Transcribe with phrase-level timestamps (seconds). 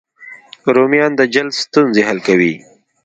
[0.75, 2.53] رومیان د جلد ستونزې حل کوي